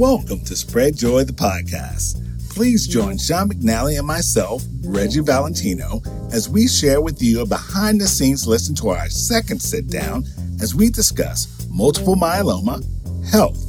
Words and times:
Welcome 0.00 0.40
to 0.46 0.56
Spread 0.56 0.96
Joy, 0.96 1.24
the 1.24 1.34
podcast. 1.34 2.24
Please 2.48 2.88
join 2.88 3.18
Sean 3.18 3.50
McNally 3.50 3.98
and 3.98 4.06
myself, 4.06 4.62
Reggie 4.82 5.20
Valentino, 5.20 6.00
as 6.32 6.48
we 6.48 6.68
share 6.68 7.02
with 7.02 7.20
you 7.22 7.42
a 7.42 7.46
behind 7.46 8.00
the 8.00 8.08
scenes 8.08 8.48
listen 8.48 8.74
to 8.76 8.88
our 8.88 9.10
second 9.10 9.60
sit 9.60 9.88
down 9.88 10.24
as 10.58 10.74
we 10.74 10.88
discuss 10.88 11.68
multiple 11.68 12.16
myeloma, 12.16 12.82
health, 13.30 13.60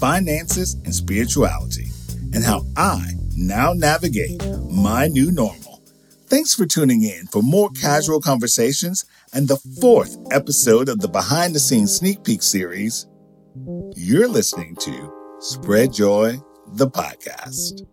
finances, 0.00 0.74
and 0.84 0.92
spirituality, 0.92 1.86
and 2.34 2.42
how 2.42 2.64
I 2.76 3.12
now 3.36 3.72
navigate 3.72 4.44
my 4.68 5.06
new 5.06 5.30
normal. 5.30 5.84
Thanks 6.26 6.52
for 6.52 6.66
tuning 6.66 7.04
in 7.04 7.28
for 7.28 7.44
more 7.44 7.70
casual 7.70 8.20
conversations 8.20 9.04
and 9.32 9.46
the 9.46 9.62
fourth 9.80 10.18
episode 10.32 10.88
of 10.88 10.98
the 10.98 11.06
behind 11.06 11.54
the 11.54 11.60
scenes 11.60 11.94
sneak 11.94 12.24
peek 12.24 12.42
series. 12.42 13.06
You're 13.94 14.26
listening 14.26 14.74
to 14.80 15.15
Spread 15.38 15.92
Joy, 15.92 16.38
the 16.68 16.88
podcast. 16.88 17.86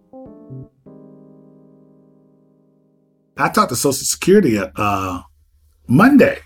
I 3.36 3.50
talked 3.50 3.70
to 3.70 3.76
Social 3.76 3.94
Security 3.94 4.60
uh, 4.60 5.22
Monday 5.88 6.40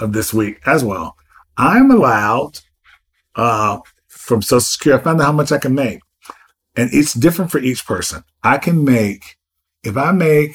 of 0.00 0.12
this 0.12 0.34
week 0.34 0.58
as 0.66 0.82
well. 0.82 1.16
I'm 1.56 1.92
allowed 1.92 2.58
uh, 3.36 3.78
from 4.08 4.42
Social 4.42 4.60
Security, 4.60 5.00
I 5.00 5.04
found 5.04 5.20
out 5.20 5.26
how 5.26 5.32
much 5.32 5.52
I 5.52 5.58
can 5.58 5.74
make. 5.74 6.00
And 6.74 6.90
it's 6.92 7.14
different 7.14 7.52
for 7.52 7.58
each 7.58 7.86
person. 7.86 8.24
I 8.42 8.58
can 8.58 8.84
make, 8.84 9.36
if 9.84 9.96
I 9.96 10.10
make, 10.10 10.54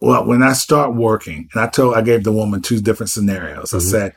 well, 0.00 0.24
when 0.24 0.42
I 0.42 0.52
start 0.54 0.96
working, 0.96 1.48
and 1.54 1.62
I 1.62 1.68
told, 1.68 1.94
I 1.94 2.02
gave 2.02 2.24
the 2.24 2.32
woman 2.32 2.60
two 2.60 2.80
different 2.80 3.10
scenarios. 3.10 3.70
Mm-hmm. 3.70 3.76
I 3.76 3.80
said, 3.80 4.14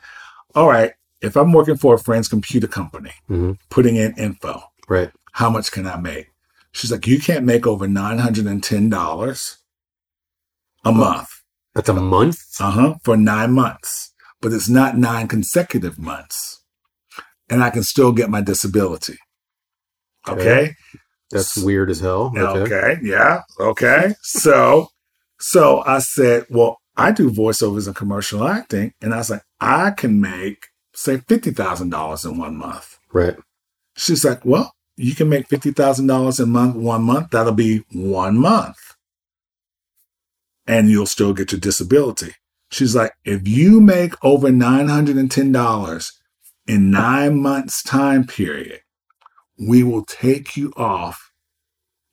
all 0.56 0.68
right, 0.68 0.94
if 1.20 1.36
I'm 1.36 1.52
working 1.52 1.76
for 1.76 1.94
a 1.94 1.98
friend's 1.98 2.28
computer 2.28 2.66
company, 2.66 3.12
mm-hmm. 3.30 3.52
putting 3.70 3.96
in 3.96 4.14
info, 4.18 4.62
right? 4.88 5.10
How 5.32 5.50
much 5.50 5.70
can 5.70 5.86
I 5.86 5.96
make? 5.96 6.28
She's 6.72 6.92
like, 6.92 7.06
you 7.06 7.18
can't 7.18 7.44
make 7.44 7.66
over 7.66 7.88
nine 7.88 8.18
hundred 8.18 8.46
and 8.46 8.62
ten 8.62 8.88
dollars 8.90 9.58
a 10.84 10.92
month. 10.92 11.28
That's 11.74 11.88
a 11.88 11.94
month. 11.94 12.38
Uh 12.60 12.70
huh. 12.70 12.94
For 13.02 13.16
nine 13.16 13.52
months, 13.52 14.12
but 14.40 14.52
it's 14.52 14.68
not 14.68 14.96
nine 14.96 15.28
consecutive 15.28 15.98
months, 15.98 16.62
and 17.48 17.62
I 17.62 17.70
can 17.70 17.82
still 17.82 18.12
get 18.12 18.30
my 18.30 18.40
disability. 18.40 19.18
Okay. 20.28 20.40
okay? 20.40 20.74
That's 21.30 21.56
weird 21.56 21.90
as 21.90 22.00
hell. 22.00 22.32
Okay. 22.36 22.74
okay. 22.74 23.00
Yeah. 23.02 23.42
Okay. 23.58 24.14
so, 24.22 24.88
so 25.38 25.82
I 25.86 25.98
said, 25.98 26.46
well, 26.50 26.78
I 26.96 27.12
do 27.12 27.30
voiceovers 27.30 27.86
and 27.86 27.96
commercial 27.96 28.46
acting, 28.46 28.92
and 29.02 29.12
I 29.12 29.18
was 29.18 29.30
like, 29.30 29.42
I 29.60 29.90
can 29.90 30.20
make 30.20 30.68
say 30.94 31.18
$50,000 31.18 32.24
in 32.24 32.38
one 32.38 32.56
month. 32.56 32.98
Right. 33.12 33.36
She's 33.96 34.24
like, 34.24 34.44
well, 34.44 34.74
you 34.96 35.14
can 35.14 35.28
make 35.28 35.48
$50,000 35.48 36.40
a 36.40 36.46
month, 36.46 36.76
one 36.76 37.02
month. 37.02 37.30
That'll 37.30 37.52
be 37.52 37.84
one 37.92 38.38
month. 38.38 38.76
And 40.66 40.88
you'll 40.88 41.06
still 41.06 41.32
get 41.32 41.52
your 41.52 41.60
disability. 41.60 42.34
She's 42.70 42.96
like, 42.96 43.12
if 43.24 43.46
you 43.46 43.80
make 43.80 44.12
over 44.24 44.48
$910 44.48 46.12
in 46.66 46.90
nine 46.90 47.40
months 47.40 47.82
time 47.82 48.26
period, 48.26 48.80
we 49.58 49.82
will 49.82 50.04
take 50.04 50.56
you 50.56 50.72
off 50.76 51.30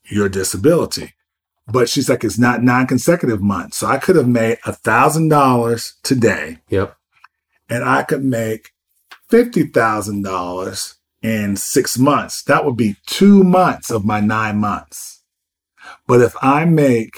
your 0.06 0.30
disability. 0.30 1.14
But 1.68 1.90
she's 1.90 2.10
like, 2.10 2.24
it's 2.24 2.38
not 2.38 2.62
nine 2.62 2.88
consecutive 2.88 3.42
months. 3.42 3.78
So 3.78 3.88
I 3.88 3.98
could 3.98 4.16
have 4.16 4.28
made 4.28 4.60
a 4.66 4.74
thousand 4.74 5.30
dollars 5.30 5.96
today. 6.04 6.60
Yep. 6.70 6.96
And 7.70 7.84
I 7.84 8.04
could 8.04 8.24
make 8.24 8.72
$50,000 9.32 10.96
in 11.24 11.56
six 11.56 11.98
months. 11.98 12.44
That 12.44 12.66
would 12.66 12.78
be 12.78 12.98
two 13.08 13.44
months 13.44 13.90
of 13.90 14.06
my 14.06 14.20
nine 14.20 14.58
months. 14.58 15.24
But 16.06 16.22
if 16.22 16.36
I 16.42 16.66
make 16.66 17.14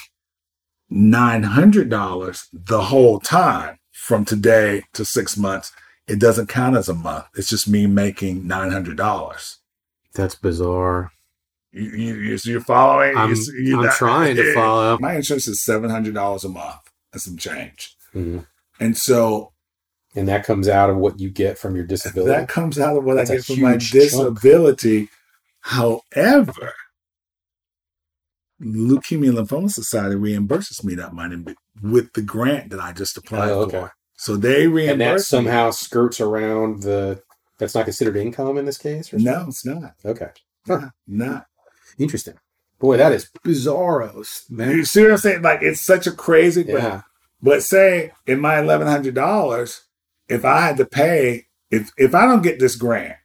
$900 0.92 2.48
the 2.54 2.82
whole 2.84 3.20
time 3.20 3.80
from 3.92 4.24
today 4.24 4.84
to 4.94 5.04
six 5.04 5.36
months, 5.36 5.74
it 6.08 6.20
doesn't 6.20 6.48
count 6.48 6.78
as 6.78 6.88
a 6.88 6.94
month. 6.94 7.26
It's 7.36 7.50
just 7.50 7.68
me 7.68 7.88
making 7.88 8.44
$900. 8.44 9.58
That's 10.14 10.36
bizarre. 10.36 11.12
You, 11.72 11.90
you, 11.90 12.38
you're 12.44 12.62
following? 12.62 13.18
I'm, 13.18 13.36
you, 13.58 13.82
I'm 13.82 13.92
trying 13.92 14.36
to 14.38 14.54
follow. 14.54 14.98
My 15.02 15.16
insurance 15.16 15.48
is 15.48 15.60
$700 15.60 16.46
a 16.46 16.48
month 16.48 16.92
and 17.12 17.22
some 17.22 17.38
change. 17.38 17.98
Mm-hmm. 18.14 18.40
And 18.80 18.96
so 18.96 19.52
and 20.16 20.28
that 20.28 20.46
comes 20.46 20.68
out 20.68 20.90
of 20.90 20.98
what 20.98 21.20
you 21.20 21.30
get 21.30 21.58
from 21.58 21.76
your 21.76 21.86
disability. 21.86 22.32
That 22.32 22.48
comes 22.50 22.80
out 22.80 22.98
of 22.98 23.04
what 23.04 23.16
That's 23.16 23.30
I 23.30 23.36
get 23.36 23.46
from 23.46 23.62
my 23.62 23.78
disability. 23.78 25.08
Chunk. 25.08 25.10
However, 25.62 26.74
Leukemia 28.62 29.30
and 29.30 29.38
Lymphoma 29.38 29.72
Society 29.72 30.16
reimburses 30.16 30.84
me 30.84 30.96
that 30.96 31.14
money 31.14 31.44
with 31.82 32.14
the 32.14 32.22
grant 32.22 32.70
that 32.70 32.80
I 32.80 32.94
just 32.94 33.18
applied 33.18 33.50
oh, 33.50 33.62
okay. 33.62 33.80
for. 33.80 33.94
So 34.18 34.38
they 34.38 34.68
reimburse. 34.68 34.92
And 34.92 35.02
that 35.02 35.22
somehow 35.22 35.66
me. 35.68 35.72
skirts 35.74 36.22
around 36.22 36.84
the. 36.84 37.22
That's 37.58 37.76
not 37.76 37.86
considered 37.86 38.18
income 38.18 38.58
in 38.58 38.66
this 38.66 38.78
case. 38.78 39.14
Or 39.14 39.18
no, 39.18 39.46
it's 39.48 39.66
not. 39.66 39.94
Okay, 40.06 40.30
huh. 40.68 40.90
not 41.08 41.48
interesting. 41.98 42.36
Boy, 42.80 42.98
that 42.98 43.14
is 43.14 43.30
bizarro, 43.46 44.50
man. 44.50 44.72
You 44.72 44.86
see 44.86 45.02
what 45.04 45.12
I'm 45.12 45.18
saying? 45.18 45.42
Like 45.42 45.62
it's 45.62 45.82
such 45.82 46.06
a 46.06 46.12
crazy. 46.12 46.64
Yeah. 46.68 47.02
But, 47.42 47.52
but 47.52 47.64
say 47.64 48.12
in 48.28 48.40
my 48.40 48.60
eleven 48.60 48.88
hundred 48.88 49.16
dollars, 49.16 49.85
if 50.28 50.46
I 50.46 50.62
had 50.62 50.78
to 50.78 50.86
pay, 50.86 51.48
if 51.72 51.92
if 51.98 52.16
I 52.16 52.26
don't 52.26 52.44
get 52.44 52.60
this 52.60 52.76
grant, 52.76 53.16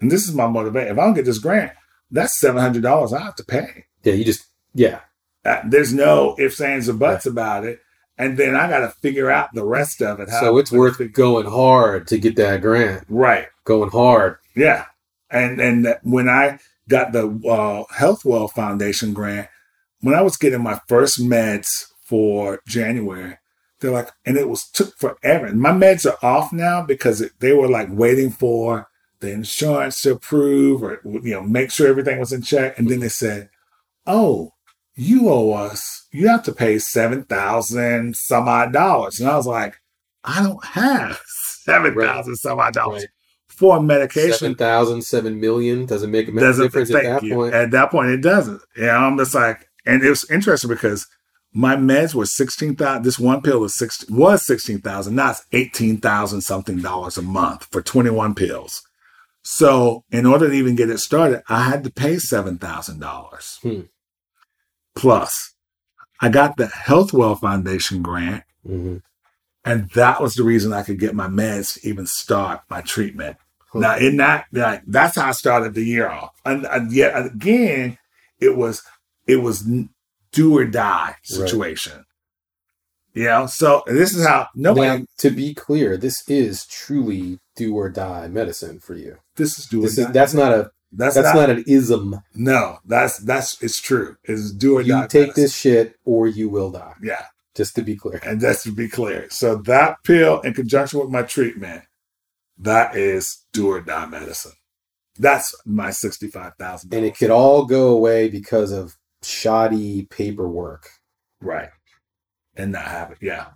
and 0.00 0.10
this 0.10 0.28
is 0.28 0.34
my 0.34 0.46
motivation, 0.46 0.92
if 0.92 0.98
I 0.98 1.04
don't 1.04 1.14
get 1.14 1.24
this 1.24 1.38
grant, 1.38 1.72
that's 2.10 2.38
seven 2.38 2.60
hundred 2.60 2.82
dollars 2.82 3.12
I 3.12 3.22
have 3.22 3.36
to 3.36 3.44
pay. 3.44 3.86
Yeah, 4.02 4.14
you 4.14 4.24
just 4.24 4.46
yeah. 4.74 5.00
Uh, 5.44 5.60
there's 5.64 5.92
no 5.92 6.36
ifs, 6.38 6.60
ands, 6.60 6.88
or 6.88 6.92
buts 6.92 7.26
yeah. 7.26 7.32
about 7.32 7.64
it, 7.64 7.80
and 8.16 8.36
then 8.36 8.54
I 8.54 8.68
got 8.68 8.80
to 8.80 8.88
figure 8.88 9.30
out 9.30 9.52
the 9.54 9.64
rest 9.64 10.00
of 10.00 10.20
it. 10.20 10.28
so 10.28 10.58
it's 10.58 10.70
worth 10.70 11.00
it 11.00 11.12
going 11.12 11.46
hard 11.46 12.06
to 12.08 12.18
get 12.18 12.36
that 12.36 12.60
grant, 12.60 13.04
right? 13.08 13.48
Going 13.64 13.90
hard, 13.90 14.38
yeah. 14.54 14.86
And 15.30 15.60
and 15.60 15.96
when 16.02 16.28
I 16.28 16.58
got 16.88 17.12
the 17.12 17.26
uh, 17.26 17.84
Healthwell 17.94 18.50
Foundation 18.50 19.12
grant, 19.14 19.48
when 20.00 20.14
I 20.14 20.22
was 20.22 20.36
getting 20.36 20.62
my 20.62 20.80
first 20.88 21.20
meds 21.20 21.86
for 22.04 22.60
January, 22.66 23.38
they're 23.82 23.90
like, 23.90 24.08
and 24.24 24.36
it 24.36 24.48
was 24.48 24.68
took 24.68 24.96
forever. 24.96 25.52
My 25.54 25.72
meds 25.72 26.10
are 26.10 26.24
off 26.24 26.52
now 26.52 26.82
because 26.82 27.20
it, 27.20 27.32
they 27.40 27.52
were 27.52 27.68
like 27.68 27.88
waiting 27.90 28.30
for 28.30 28.88
the 29.20 29.30
insurance 29.30 30.00
to 30.02 30.12
approve 30.12 30.82
or 30.82 31.00
you 31.04 31.34
know 31.34 31.42
make 31.42 31.70
sure 31.70 31.88
everything 31.88 32.18
was 32.18 32.32
in 32.32 32.42
check. 32.42 32.78
And 32.78 32.88
then 32.88 33.00
they 33.00 33.08
said, 33.08 33.50
"Oh, 34.06 34.54
you 34.94 35.28
owe 35.28 35.52
us. 35.52 36.06
You 36.12 36.28
have 36.28 36.44
to 36.44 36.52
pay 36.52 36.78
seven 36.78 37.24
thousand 37.24 38.16
some 38.16 38.48
odd 38.48 38.72
dollars." 38.72 39.20
And 39.20 39.28
I 39.28 39.36
was 39.36 39.46
like, 39.46 39.80
"I 40.24 40.42
don't 40.42 40.64
have 40.64 41.20
seven 41.26 41.94
thousand 41.94 42.32
right. 42.32 42.38
some 42.38 42.58
odd 42.58 42.74
dollars." 42.74 43.02
Right. 43.02 43.08
For 43.48 43.82
medication, 43.82 44.32
seven 44.32 44.54
thousand, 44.54 45.02
seven 45.02 45.40
million 45.40 45.86
doesn't 45.86 46.10
make 46.10 46.28
a 46.28 46.32
difference 46.32 46.90
at 46.94 47.02
that 47.02 47.22
you. 47.22 47.34
point. 47.34 47.54
At 47.54 47.70
that 47.72 47.90
point, 47.90 48.08
it 48.10 48.22
doesn't. 48.22 48.62
Yeah, 48.76 48.82
you 48.82 48.86
know, 48.86 49.06
I'm 49.06 49.18
just 49.18 49.34
like, 49.34 49.68
and 49.84 50.02
it 50.02 50.08
was 50.08 50.28
interesting 50.30 50.70
because 50.70 51.06
my 51.52 51.76
meds 51.76 52.14
were 52.14 52.26
sixteen 52.26 52.76
thousand. 52.76 53.04
This 53.04 53.18
one 53.18 53.42
pill 53.42 53.60
was 53.60 53.76
six 53.76 54.08
was 54.08 54.46
sixteen 54.46 54.80
thousand. 54.80 55.16
Now 55.16 55.30
it's 55.30 55.44
eighteen 55.52 55.98
thousand 55.98 56.40
something 56.40 56.78
dollars 56.78 57.18
a 57.18 57.22
month 57.22 57.68
for 57.70 57.82
twenty 57.82 58.10
one 58.10 58.34
pills. 58.34 58.82
So 59.42 60.04
in 60.10 60.24
order 60.24 60.48
to 60.48 60.54
even 60.54 60.76
get 60.76 60.90
it 60.90 60.98
started, 60.98 61.42
I 61.48 61.64
had 61.64 61.84
to 61.84 61.90
pay 61.90 62.18
seven 62.18 62.58
thousand 62.58 63.00
dollars. 63.00 63.58
Hmm. 63.62 63.82
Plus, 64.94 65.54
I 66.20 66.28
got 66.28 66.56
the 66.56 66.66
Healthwell 66.66 67.40
Foundation 67.40 68.02
grant, 68.02 68.44
mm-hmm. 68.66 68.98
and 69.64 69.90
that 69.90 70.20
was 70.20 70.34
the 70.34 70.44
reason 70.44 70.72
I 70.72 70.82
could 70.82 70.98
get 70.98 71.14
my 71.14 71.28
meds 71.28 71.80
to 71.80 71.88
even 71.88 72.06
start 72.06 72.60
my 72.70 72.82
treatment. 72.82 73.36
Hmm. 73.72 73.80
Now, 73.80 73.96
in 73.96 74.18
that, 74.18 74.46
like, 74.52 74.82
that's 74.86 75.16
how 75.16 75.28
I 75.28 75.32
started 75.32 75.74
the 75.74 75.82
year 75.84 76.08
off. 76.08 76.30
And, 76.44 76.66
and 76.66 76.92
yet 76.92 77.26
again, 77.26 77.98
it 78.38 78.56
was 78.56 78.82
it 79.26 79.36
was 79.36 79.66
do 80.32 80.56
or 80.56 80.64
die 80.64 81.16
situation. 81.22 81.96
Right. 81.96 82.04
You 83.14 83.24
know, 83.24 83.46
so 83.46 83.82
this 83.86 84.14
is 84.14 84.26
how 84.26 84.48
nobody. 84.54 85.00
Now, 85.00 85.04
to 85.18 85.30
be 85.30 85.52
clear, 85.52 85.98
this 85.98 86.26
is 86.28 86.64
truly 86.66 87.38
do 87.56 87.76
or 87.76 87.90
die 87.90 88.28
medicine 88.28 88.80
for 88.80 88.94
you. 88.94 89.18
This 89.36 89.58
is 89.58 89.66
do 89.66 89.82
this 89.82 89.98
or 89.98 90.00
is, 90.00 90.06
die. 90.06 90.12
That's 90.12 90.34
not 90.34 90.52
a. 90.52 90.70
That's, 90.94 91.14
that's 91.14 91.34
not, 91.34 91.48
not, 91.48 91.50
an 91.50 91.64
ism. 91.66 92.20
No, 92.34 92.78
that's 92.84 93.18
that's 93.18 93.62
it's 93.62 93.80
true. 93.80 94.16
It's 94.24 94.50
do 94.50 94.76
or 94.76 94.82
you 94.82 94.92
die. 94.92 95.02
You 95.02 95.08
take 95.08 95.20
medicine. 95.28 95.42
this 95.42 95.56
shit, 95.56 95.96
or 96.04 96.26
you 96.26 96.50
will 96.50 96.70
die. 96.70 96.94
Yeah, 97.02 97.24
just 97.54 97.74
to 97.76 97.82
be 97.82 97.96
clear. 97.96 98.20
And 98.24 98.40
just 98.40 98.64
to 98.64 98.72
be 98.72 98.88
clear, 98.88 99.28
so 99.30 99.56
that 99.56 100.02
pill 100.04 100.40
in 100.40 100.52
conjunction 100.52 101.00
with 101.00 101.08
my 101.08 101.22
treatment, 101.22 101.84
that 102.58 102.94
is 102.94 103.44
do 103.52 103.68
or 103.68 103.80
die 103.80 104.06
medicine. 104.06 104.52
That's 105.18 105.54
my 105.64 105.90
sixty-five 105.90 106.56
thousand. 106.58 106.92
And 106.92 107.04
it 107.06 107.16
could 107.16 107.30
all 107.30 107.64
go 107.64 107.88
away 107.88 108.28
because 108.28 108.70
of 108.72 108.96
shoddy 109.22 110.06
paperwork. 110.06 110.88
Right. 111.40 111.70
And 112.56 112.72
not 112.72 112.84
have 112.84 113.12
it. 113.12 113.18
Yeah. 113.20 113.48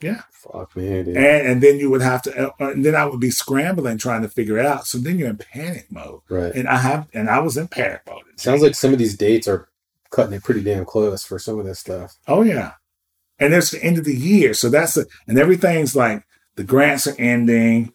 Yeah. 0.00 0.22
Fuck 0.30 0.76
man, 0.76 1.06
dude. 1.06 1.16
And, 1.16 1.46
and 1.46 1.62
then 1.62 1.78
you 1.78 1.90
would 1.90 2.02
have 2.02 2.22
to, 2.22 2.48
uh, 2.48 2.52
and 2.60 2.84
then 2.84 2.94
I 2.94 3.04
would 3.04 3.20
be 3.20 3.30
scrambling 3.30 3.98
trying 3.98 4.22
to 4.22 4.28
figure 4.28 4.58
it 4.58 4.66
out. 4.66 4.86
So 4.86 4.98
then 4.98 5.18
you're 5.18 5.28
in 5.28 5.38
panic 5.38 5.86
mode. 5.90 6.20
right. 6.28 6.54
And 6.54 6.68
I 6.68 6.78
have, 6.78 7.08
and 7.12 7.28
I 7.28 7.40
was 7.40 7.56
in 7.56 7.68
panic 7.68 8.02
mode. 8.06 8.22
Sounds 8.36 8.62
like 8.62 8.74
some 8.76 8.92
of 8.92 8.98
these 8.98 9.16
dates 9.16 9.48
are 9.48 9.68
cutting 10.10 10.34
it 10.34 10.44
pretty 10.44 10.62
damn 10.62 10.84
close 10.84 11.24
for 11.24 11.38
some 11.38 11.58
of 11.58 11.66
this 11.66 11.80
stuff. 11.80 12.16
Oh 12.28 12.42
yeah. 12.42 12.72
And 13.40 13.52
it's 13.54 13.70
the 13.70 13.82
end 13.82 13.98
of 13.98 14.04
the 14.04 14.16
year. 14.16 14.54
So 14.54 14.68
that's 14.68 14.96
a, 14.96 15.06
and 15.26 15.38
everything's 15.38 15.96
like 15.96 16.24
the 16.56 16.64
grants 16.64 17.06
are 17.06 17.16
ending. 17.18 17.92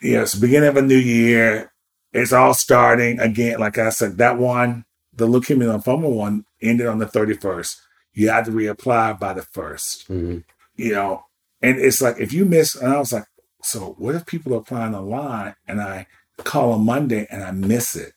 You 0.00 0.14
know, 0.14 0.22
it's 0.22 0.32
the 0.32 0.40
beginning 0.40 0.68
of 0.68 0.76
a 0.76 0.82
new 0.82 0.96
year. 0.96 1.72
It's 2.12 2.32
all 2.32 2.54
starting 2.54 3.20
again. 3.20 3.58
Like 3.58 3.78
I 3.78 3.90
said, 3.90 4.18
that 4.18 4.38
one, 4.38 4.84
the 5.18 5.26
leukemia 5.26 5.68
lymphoma 5.78 6.10
one 6.10 6.44
ended 6.62 6.86
on 6.86 6.98
the 6.98 7.06
31st. 7.06 7.76
You 8.14 8.30
had 8.30 8.46
to 8.46 8.50
reapply 8.50 9.18
by 9.20 9.32
the 9.34 9.42
first, 9.42 10.08
Mhm. 10.08 10.44
you 10.76 10.92
know, 10.92 11.24
and 11.62 11.78
it's 11.78 12.00
like, 12.00 12.16
if 12.18 12.32
you 12.32 12.44
miss, 12.44 12.74
and 12.74 12.92
I 12.92 12.98
was 12.98 13.12
like, 13.12 13.24
so 13.62 13.94
what 13.98 14.14
if 14.14 14.24
people 14.26 14.54
are 14.54 14.58
applying 14.58 14.94
online 14.94 15.54
and 15.66 15.80
I 15.80 16.06
call 16.38 16.72
on 16.72 16.84
Monday 16.84 17.26
and 17.30 17.42
I 17.42 17.50
miss 17.50 17.96
it? 17.96 18.12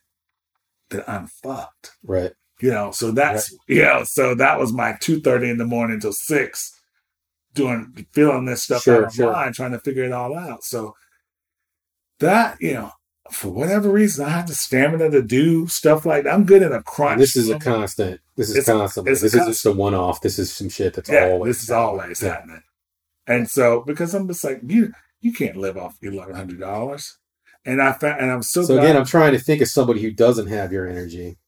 Then 0.90 1.02
I'm 1.08 1.26
fucked 1.26 1.92
Right. 2.04 2.32
you 2.60 2.70
know 2.70 2.90
so 2.92 3.10
that's 3.10 3.52
you 3.66 3.82
know 3.82 4.04
so 4.04 4.34
that 4.34 4.58
was 4.60 4.72
my 4.72 4.92
2.30 5.00 5.50
in 5.50 5.58
the 5.58 5.64
morning 5.64 5.98
till 5.98 6.12
6 6.12 6.78
doing 7.54 8.06
filling 8.12 8.44
this 8.44 8.62
stuff 8.64 8.82
Sure, 8.82 9.06
out 9.06 9.12
sure. 9.12 9.26
online 9.28 9.52
trying 9.54 9.72
to 9.72 9.80
figure 9.80 10.04
it 10.04 10.12
all 10.12 10.36
out 10.36 10.62
so 10.64 10.94
that 12.20 12.60
you 12.60 12.74
know 12.74 12.92
for 13.32 13.48
whatever 13.50 13.90
reason 13.90 14.24
i 14.24 14.28
have 14.28 14.46
the 14.46 14.54
stamina 14.54 15.10
to 15.10 15.22
do 15.22 15.66
stuff 15.66 16.04
like 16.06 16.24
that 16.24 16.34
i'm 16.34 16.44
good 16.44 16.62
in 16.62 16.72
a 16.72 16.82
crunch 16.82 17.18
This 17.18 17.36
is 17.36 17.50
a 17.50 17.58
constant. 17.58 18.20
This 18.36 18.50
is 18.50 18.56
It's 18.58 18.66
constant. 18.66 19.08
it's 19.08 19.20
This 19.22 19.34
is 19.34 19.46
just 19.46 19.66
a 19.66 19.72
one 19.72 19.94
off. 19.94 20.20
This 20.20 20.38
is 20.38 20.52
some 20.52 20.68
shit 20.68 20.94
that's 20.94 21.10
yeah 21.10 21.30
always. 21.30 21.56
this 21.56 21.62
is 21.64 21.70
always 21.70 22.22
Yeah. 22.22 22.30
happening 22.34 22.62
and 23.26 23.48
so 23.48 23.82
because 23.86 24.14
i'm 24.14 24.28
just 24.28 24.44
like 24.44 24.60
you 24.66 24.92
you 25.20 25.32
can't 25.32 25.56
live 25.56 25.76
off 25.76 25.98
$1100 26.02 27.12
and 27.64 27.80
i 27.82 27.92
found 27.92 28.20
and 28.20 28.30
i'm 28.30 28.42
so, 28.42 28.62
So 28.64 28.78
again, 28.78 28.96
I'm 28.96 29.06
trying 29.06 29.32
to 29.32 29.38
think 29.38 29.62
of 29.62 29.68
somebody 29.68 30.02
who 30.02 30.10
doesn't 30.10 30.48
have 30.48 30.72
your 30.72 30.88
energy, 30.88 31.38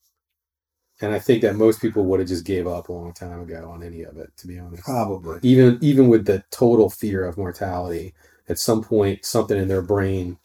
and 1.00 1.12
I 1.12 1.18
think 1.18 1.42
that 1.42 1.56
most 1.56 1.80
people 1.82 2.04
would 2.06 2.20
have 2.20 2.28
just 2.28 2.44
gave 2.44 2.66
up 2.68 2.88
a 2.88 2.92
long 2.92 3.12
time 3.12 3.40
ago 3.40 3.68
on 3.72 3.82
any 3.82 4.02
of 4.02 4.16
it. 4.16 4.30
To 4.38 4.46
be 4.46 4.58
honest, 4.58 4.84
probably 4.84 5.40
even 5.42 5.78
even 5.82 6.08
with 6.08 6.24
the 6.26 6.44
total 6.52 6.88
fear 6.88 7.24
of 7.26 7.36
mortality, 7.36 8.14
at 8.48 8.58
some 8.60 8.82
point 8.82 9.24
something 9.24 9.58
in 9.58 9.66
their 9.68 9.82
brain 9.82 10.38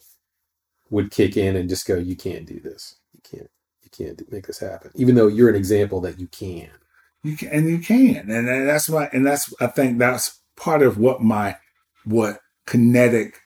would 0.89 1.11
kick 1.11 1.37
in 1.37 1.55
and 1.55 1.69
just 1.69 1.85
go, 1.87 1.95
"You 1.95 2.15
can't 2.15 2.45
do 2.45 2.59
this. 2.59 2.95
You 3.13 3.21
can't. 3.23 3.49
You 3.83 3.89
can't 3.91 4.31
make 4.31 4.47
this 4.47 4.59
happen." 4.59 4.91
Even 4.95 5.15
though 5.15 5.27
you're 5.27 5.49
an 5.49 5.55
example 5.55 6.01
that 6.01 6.19
you 6.19 6.27
can. 6.27 6.69
You 7.23 7.35
can, 7.35 7.49
and 7.49 7.69
you 7.69 7.79
can, 7.79 8.29
and, 8.31 8.47
and 8.47 8.67
that's 8.69 8.87
why, 8.89 9.09
and 9.11 9.25
that's 9.25 9.53
I 9.59 9.67
think 9.67 9.97
that's 9.99 10.39
part 10.55 10.81
of 10.81 10.97
what 10.97 11.21
my 11.21 11.57
what 12.05 12.39
kinetic 12.65 13.39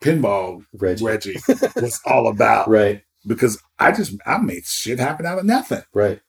pinball 0.00 0.64
Reggie. 0.72 1.04
Reggie 1.04 1.36
was 1.76 2.00
all 2.06 2.28
about. 2.28 2.68
Right. 2.68 3.02
Because 3.26 3.60
I 3.78 3.92
just 3.92 4.14
I 4.24 4.38
made 4.38 4.64
shit 4.64 4.98
happen 4.98 5.26
out 5.26 5.38
of 5.38 5.44
nothing, 5.44 5.82
Right. 5.92 6.20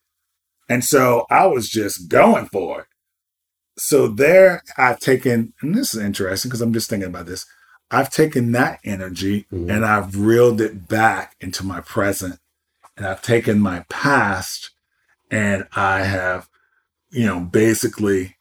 and 0.68 0.84
so 0.84 1.26
I 1.30 1.46
was 1.48 1.70
just 1.70 2.10
going 2.10 2.48
for 2.48 2.82
it. 2.82 2.88
So 3.78 4.10
there, 4.10 4.62
I've 4.78 5.00
taken, 5.00 5.54
and 5.62 5.74
this 5.74 5.96
is 5.96 6.02
interesting 6.04 6.50
because 6.50 6.60
I'm 6.62 6.74
just 6.74 6.90
thinking 6.90 7.08
about 7.08 7.28
this. 7.28 7.46
I've 7.92 8.10
taken 8.10 8.54
that 8.54 8.80
energy 8.86 9.46
Mhm. 9.52 9.70
and 9.70 9.86
I've 9.86 10.16
reeled 10.18 10.62
it 10.62 10.88
back 10.88 11.36
into 11.42 11.64
my 11.66 11.82
present, 11.82 12.40
and 12.98 13.06
I've 13.06 13.22
taken 13.22 13.60
my 13.60 13.86
past 13.90 14.72
and 15.30 15.68
I 15.76 16.04
have, 16.04 16.50
you 17.10 17.26
know, 17.26 17.40
basically 17.42 18.38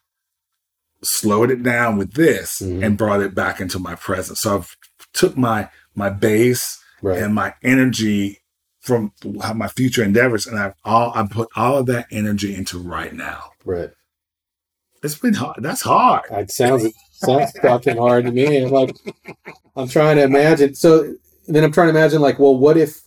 slowed 1.03 1.51
it 1.51 1.63
down 1.63 1.97
with 1.97 2.13
this 2.15 2.61
Mhm. 2.61 2.85
and 2.85 2.99
brought 2.99 3.23
it 3.23 3.35
back 3.35 3.61
into 3.61 3.79
my 3.79 3.95
present. 3.95 4.39
So 4.39 4.57
I've 4.59 4.77
took 5.13 5.37
my 5.37 5.69
my 5.97 6.09
base 6.11 6.79
Right. 7.03 7.19
and 7.19 7.35
my 7.35 7.55
energy 7.63 8.41
from 8.81 9.13
my 9.55 9.67
future 9.69 10.05
endeavors, 10.05 10.47
and 10.47 10.59
I've 10.59 10.75
all 10.85 11.13
I 11.15 11.27
put 11.27 11.49
all 11.57 11.79
of 11.79 11.87
that 11.87 12.07
energy 12.11 12.55
into 12.55 12.79
right 12.79 13.13
now. 13.13 13.51
right. 13.65 13.91
It's 15.03 15.17
been 15.17 15.35
hard. 15.35 15.63
That's 15.63 15.81
hard. 15.83 16.25
It 16.31 16.51
sounds 16.51 16.93
sounds 17.21 17.53
fucking 17.63 17.97
hard 17.99 18.27
to 18.27 18.33
me. 18.33 18.59
I'm 18.65 18.71
like, 18.71 18.97
I'm 19.77 19.89
trying 19.89 20.17
to 20.17 20.25
imagine. 20.25 20.75
So 20.75 21.15
then 21.49 21.65
I'm 21.65 21.73
trying 21.73 21.93
to 21.93 21.99
imagine, 21.99 22.21
like, 22.23 22.39
well, 22.39 22.57
what 22.57 22.77
if, 22.77 23.03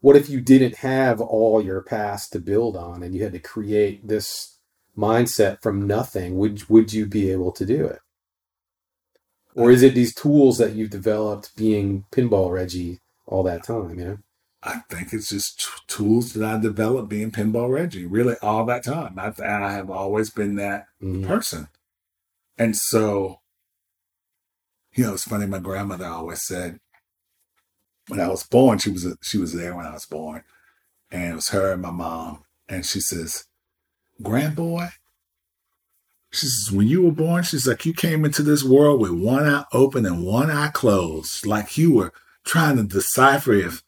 what 0.00 0.16
if 0.16 0.28
you 0.30 0.40
didn't 0.40 0.76
have 0.76 1.20
all 1.20 1.62
your 1.62 1.82
past 1.82 2.32
to 2.32 2.40
build 2.40 2.76
on, 2.76 3.02
and 3.02 3.14
you 3.14 3.22
had 3.24 3.32
to 3.34 3.40
create 3.40 4.06
this 4.08 4.58
mindset 4.96 5.62
from 5.62 5.86
nothing? 5.86 6.38
Would 6.38 6.68
would 6.70 6.92
you 6.92 7.06
be 7.06 7.30
able 7.32 7.52
to 7.52 7.66
do 7.66 7.86
it? 7.86 8.00
Or 9.54 9.70
is 9.70 9.82
it 9.82 9.94
these 9.94 10.14
tools 10.14 10.58
that 10.58 10.74
you've 10.74 10.90
developed 10.90 11.56
being 11.56 12.04
pinball 12.12 12.52
Reggie 12.52 13.00
all 13.26 13.42
that 13.44 13.64
time? 13.64 13.98
You 13.98 14.04
know, 14.06 14.18
I 14.62 14.80
think 14.90 15.12
it's 15.12 15.30
just 15.30 15.60
t- 15.60 15.66
tools 15.86 16.34
that 16.34 16.44
I 16.44 16.58
developed 16.60 17.08
being 17.08 17.30
Pinball 17.30 17.70
Reggie, 17.72 18.06
really 18.06 18.36
all 18.42 18.66
that 18.66 18.84
time. 18.84 19.18
I, 19.18 19.32
I 19.42 19.72
have 19.72 19.90
always 19.90 20.30
been 20.30 20.56
that 20.56 20.88
Mhm. 21.02 21.24
person. 21.26 21.68
And 22.58 22.76
so, 22.76 23.40
you 24.96 25.04
know, 25.06 25.14
it's 25.14 25.24
funny. 25.24 25.46
My 25.46 25.60
grandmother 25.60 26.06
always 26.06 26.42
said, 26.42 26.78
when 28.08 28.20
I 28.20 28.28
was 28.28 28.44
born, 28.44 28.78
she 28.78 28.90
was 28.90 29.06
she 29.22 29.38
was 29.38 29.54
there 29.54 29.74
when 29.76 29.86
I 29.86 29.92
was 29.94 30.06
born, 30.06 30.42
and 31.10 31.32
it 31.32 31.36
was 31.36 31.50
her 31.50 31.72
and 31.72 31.82
my 31.82 31.90
mom. 31.92 32.44
And 32.68 32.86
she 32.86 33.00
says, 33.00 33.46
"Grandboy," 34.22 34.90
she 36.32 36.46
says, 36.46 36.72
"when 36.72 36.88
you 36.88 37.02
were 37.02 37.12
born, 37.12 37.44
she's 37.44 37.66
like 37.66 37.86
you 37.86 37.94
came 37.94 38.24
into 38.24 38.42
this 38.42 38.64
world 38.64 39.00
with 39.00 39.12
one 39.12 39.46
eye 39.48 39.64
open 39.72 40.06
and 40.06 40.24
one 40.24 40.50
eye 40.50 40.70
closed, 40.70 41.46
like 41.46 41.78
you 41.78 41.94
were 41.94 42.12
trying 42.44 42.76
to 42.78 42.84
decipher 42.84 43.54
if." 43.54 43.82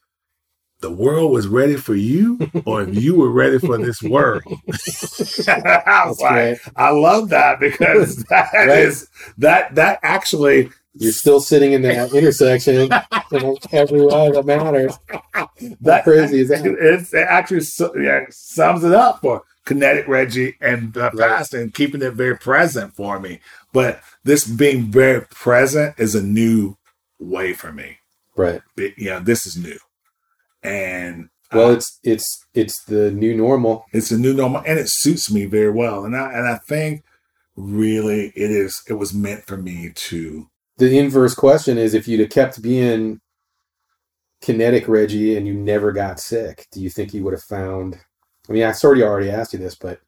The 0.81 0.91
world 0.91 1.31
was 1.33 1.47
ready 1.47 1.77
for 1.77 1.95
you, 1.95 2.43
or 2.65 2.83
if 2.83 2.95
you 2.95 3.15
were 3.15 3.31
ready 3.31 3.59
for 3.59 3.79
this 3.79 4.03
world. 4.03 4.43
I 5.47 6.05
was 6.07 6.19
That's 6.19 6.21
like. 6.21 6.61
I 6.75 6.91
love 6.91 7.29
that 7.29 7.59
because 7.59 8.17
that 8.29 8.49
Right. 8.61 8.73
is 8.73 9.07
that 9.39 9.75
that 9.75 9.99
actually 10.03 10.71
You're 10.95 11.11
still 11.13 11.39
sitting 11.39 11.73
in 11.73 11.81
that 11.83 12.13
intersection 12.13 12.75
in 13.31 13.57
every 13.71 14.01
way 14.05 14.31
that 14.31 14.43
matters. 14.45 14.97
That 15.81 16.03
crazy 16.05 16.39
is 16.41 16.49
that? 16.49 16.65
It's, 16.65 17.13
it 17.13 17.27
actually 17.29 17.61
yeah, 18.03 18.25
sums 18.29 18.83
it 18.83 18.93
up 18.93 19.19
for 19.21 19.43
kinetic 19.65 20.07
Reggie 20.07 20.55
and 20.61 20.93
the 20.93 21.11
Right. 21.13 21.17
past 21.29 21.53
and 21.53 21.73
keeping 21.73 22.01
it 22.01 22.13
very 22.13 22.37
present 22.37 22.95
for 22.95 23.19
me. 23.19 23.39
But 23.73 24.01
this 24.23 24.47
being 24.47 24.85
very 24.91 25.21
present 25.27 25.95
is 25.99 26.15
a 26.15 26.23
new 26.23 26.77
way 27.19 27.53
for 27.53 27.71
me. 27.73 27.97
Right. 28.37 28.61
But, 28.75 28.97
yeah, 28.97 29.19
this 29.19 29.45
is 29.45 29.57
new, 29.57 29.77
and 30.63 31.29
Well, 31.53 31.69
uh, 31.71 31.73
it's 31.73 31.99
it's 32.03 32.45
it's 32.53 32.83
the 32.85 33.11
new 33.11 33.35
normal. 33.35 33.85
it's 33.91 34.09
the 34.09 34.17
new 34.17 34.33
normal, 34.33 34.63
and 34.65 34.79
it 34.79 34.89
suits 34.89 35.31
me 35.31 35.45
very 35.45 35.71
well. 35.71 36.05
And 36.05 36.15
I 36.15 36.31
and 36.33 36.47
I 36.47 36.57
think 36.57 37.03
really 37.55 38.31
it 38.35 38.49
is 38.51 38.81
it 38.87 38.93
was 38.93 39.13
meant 39.13 39.45
for 39.45 39.57
me 39.57 39.91
to 39.93 40.47
The 40.79 40.97
inverse 40.97 41.35
question 41.35 41.77
is 41.77 41.93
if 41.93 42.07
you'd 42.07 42.21
have 42.21 42.29
kept 42.29 42.61
being 42.61 43.21
kinetic 44.41 44.87
Reggie 44.87 45.35
and 45.37 45.45
you 45.45 45.53
never 45.53 45.91
got 45.91 46.19
sick, 46.19 46.67
do 46.71 46.81
you 46.81 46.89
think 46.89 47.13
you 47.13 47.23
would 47.23 47.33
have 47.33 47.43
found 47.43 47.99
I 48.49 48.53
mean, 48.53 48.63
I 48.63 48.71
sort 48.71 48.97
of 48.97 49.03
already 49.03 49.29
asked 49.29 49.53
you 49.53 49.59
this, 49.59 49.75
but 49.75 50.01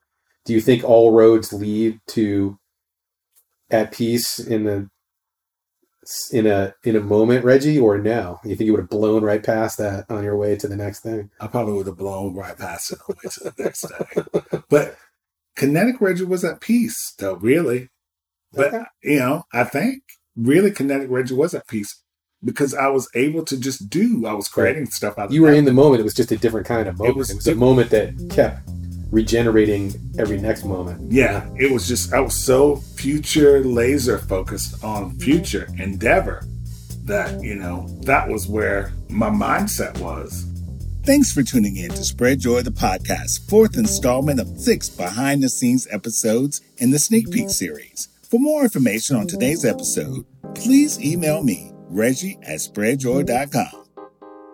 do 0.45 0.53
you 0.53 0.61
think 0.61 0.83
all 0.83 1.11
roads 1.11 1.53
lead 1.53 1.99
to 2.07 2.57
at 3.69 3.91
peace 3.91 4.39
in 4.39 4.63
the 4.63 4.89
in 6.31 6.47
a 6.47 6.73
in 6.83 6.95
a 6.95 7.01
moment, 7.01 7.45
Reggie, 7.45 7.79
or 7.79 7.99
no? 7.99 8.39
You 8.43 8.55
think 8.55 8.65
you 8.65 8.73
would 8.73 8.81
have 8.81 8.89
blown 8.89 9.23
right 9.23 9.43
past 9.43 9.77
that 9.77 10.05
on 10.09 10.23
your 10.23 10.37
way 10.37 10.55
to 10.55 10.67
the 10.67 10.75
next 10.75 11.01
thing? 11.01 11.29
I 11.39 11.47
probably 11.47 11.73
would 11.73 11.85
have 11.87 11.97
blown 11.97 12.33
right 12.35 12.57
past 12.57 12.93
it 12.93 12.99
on 13.07 13.15
the 13.15 13.15
way 13.23 13.31
to 13.31 13.43
the 13.43 13.63
next 13.63 13.87
thing. 13.87 14.63
But 14.69 14.97
kinetic 15.55 16.01
Reggie 16.01 16.23
was 16.25 16.43
at 16.43 16.61
peace, 16.61 17.13
though, 17.19 17.35
really. 17.35 17.89
But, 18.53 18.73
Okay. 18.73 18.83
you 19.03 19.19
know, 19.19 19.43
I 19.53 19.65
think 19.65 20.01
really 20.35 20.71
kinetic 20.71 21.09
Reggie 21.09 21.35
was 21.35 21.53
at 21.53 21.67
peace 21.67 22.01
because 22.43 22.73
I 22.73 22.88
was 22.88 23.07
able 23.13 23.45
to 23.45 23.57
just 23.59 23.89
do, 23.89 24.25
I 24.25 24.33
was 24.33 24.47
creating 24.47 24.88
stuff 24.88 25.17
out 25.17 25.27
of 25.27 25.33
You 25.33 25.41
were 25.41 25.47
nothing. 25.50 25.59
in 25.59 25.65
the 25.65 25.73
moment. 25.73 26.01
It 26.01 26.03
was 26.03 26.13
just 26.13 26.31
a 26.31 26.38
different 26.38 26.65
kind 26.65 26.88
of 26.88 26.97
moment. 26.97 27.15
It 27.15 27.17
was 27.17 27.33
was, 27.33 27.47
a 27.47 27.55
moment 27.55 27.91
that 27.91 28.29
kept 28.31 28.67
regenerating 29.11 29.93
every 30.17 30.39
next 30.39 30.63
moment. 30.65 31.11
Yeah, 31.11 31.47
it 31.59 31.71
was 31.71 31.88
just, 31.88 32.13
I 32.13 32.19
was 32.21 32.35
so 32.35 32.77
future 32.77 33.63
laser 33.63 34.17
focused 34.17 34.83
on 34.83 35.17
future 35.19 35.67
endeavor 35.77 36.43
that, 37.03 37.43
you 37.43 37.55
know, 37.55 37.88
that 38.03 38.27
was 38.27 38.47
where 38.47 38.93
my 39.09 39.29
mindset 39.29 40.00
was. 40.00 40.47
Thanks 41.03 41.33
for 41.33 41.43
tuning 41.43 41.77
in 41.77 41.89
to 41.89 42.03
Spread 42.03 42.39
Joy, 42.39 42.61
the 42.61 42.71
podcast, 42.71 43.50
fourth 43.50 43.75
installment 43.77 44.39
of 44.39 44.47
six 44.59 44.88
behind 44.88 45.41
the 45.43 45.50
scenes 45.50 45.88
episodes 45.91 46.61
in 46.77 46.91
the 46.91 47.00
Sneak 47.00 47.29
Peek 47.31 47.50
series. 47.50 48.07
For 48.31 48.39
more 48.39 48.63
information 48.63 49.17
on 49.17 49.27
today's 49.27 49.65
episode, 49.65 50.25
please 50.55 51.03
email 51.03 51.43
me, 51.43 51.73
Reggie 51.89 52.39
at 52.43 52.59
spreadjoy.com. 52.59 53.85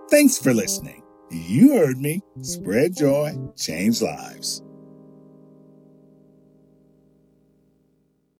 Thanks 0.09 0.39
for 0.39 0.51
listening. 0.51 1.03
You 1.29 1.75
heard 1.75 1.99
me. 1.99 2.21
Spread 2.41 2.97
joy, 2.97 3.35
change 3.55 4.01
lives. 4.01 4.63